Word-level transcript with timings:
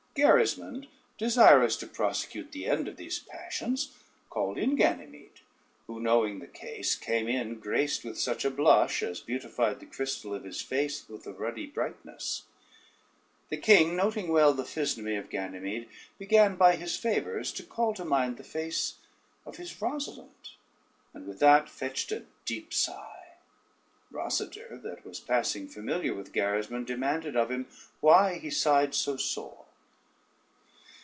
Gerismond, 0.13 0.89
desirous 1.17 1.77
to 1.77 1.87
prosecute 1.87 2.51
the 2.51 2.65
end 2.65 2.89
of 2.89 2.97
these 2.97 3.17
passions, 3.19 3.95
called 4.29 4.57
in 4.57 4.75
Ganymede, 4.75 5.39
who, 5.87 6.01
knowing 6.01 6.39
the 6.39 6.47
case, 6.47 6.95
came 6.95 7.29
in 7.29 7.61
graced 7.61 8.03
with 8.03 8.19
such 8.19 8.43
a 8.43 8.49
blush, 8.51 9.01
as 9.03 9.21
beautified 9.21 9.79
the 9.79 9.85
crystal 9.85 10.33
of 10.33 10.43
his 10.43 10.59
face 10.59 11.07
with 11.07 11.25
a 11.25 11.31
ruddy 11.31 11.65
brightness. 11.65 12.43
The 13.47 13.55
king 13.55 13.95
noting 13.95 14.27
well 14.27 14.53
the 14.53 14.65
physnomy 14.65 15.15
of 15.17 15.29
Ganymede, 15.29 15.87
began 16.19 16.57
by 16.57 16.75
his 16.75 16.97
favors 16.97 17.53
to 17.53 17.63
call 17.63 17.93
to 17.93 18.03
mind 18.03 18.35
the 18.35 18.43
face 18.43 18.95
of 19.45 19.55
his 19.55 19.79
Rosalynde, 19.81 20.57
and 21.13 21.25
with 21.25 21.39
that 21.39 21.69
fetched 21.69 22.11
a 22.11 22.25
deep 22.43 22.73
sigh. 22.73 23.35
Rosader, 24.11 24.77
that 24.83 25.05
was 25.05 25.21
passing 25.21 25.69
familiar 25.69 26.13
with 26.13 26.33
Gerismond, 26.33 26.85
demanded 26.85 27.37
of 27.37 27.49
him 27.49 27.67
why 28.01 28.39
he 28.39 28.49
sighed 28.51 28.93
so 28.93 29.15
sore. 29.15 29.57